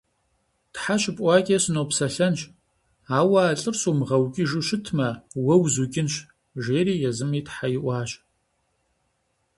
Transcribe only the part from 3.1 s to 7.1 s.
ауэ а лӏыр сумыгъэукӀыжу щытмэ, уэ узукӀынщ, жери